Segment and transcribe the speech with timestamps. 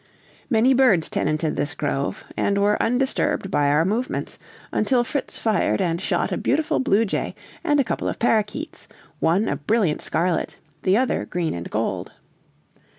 [0.49, 4.39] Many birds tenanted this grove, and were undisturbed by our movements,
[4.71, 8.87] until Fritz fired and shot a beautiful bluejay and a couple of parroquets,
[9.19, 12.13] one a brilliant scarlet, the other green and gold.